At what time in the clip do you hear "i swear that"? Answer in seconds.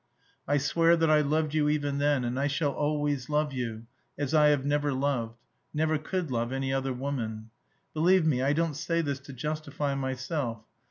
0.47-1.11